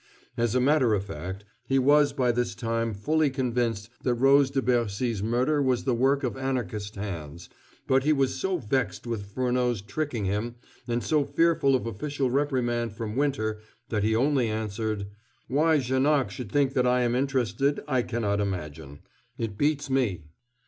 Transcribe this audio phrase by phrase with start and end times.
[0.35, 4.59] As a matter of fact, he was by this time fully convinced that Rose de
[4.59, 7.49] Bercy's murder was the work of Anarchist hands,
[7.85, 10.55] but he was so vexed with Furneaux's tricking him,
[10.87, 13.59] and so fearful of official reprimand from Winter
[13.89, 15.05] that he only answered:
[15.47, 19.01] "Why Janoc should think that I am interested, I can't imagine.
[19.37, 20.23] It beats me."